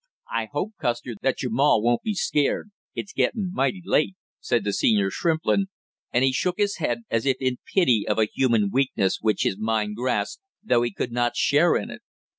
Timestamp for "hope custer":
0.51-1.13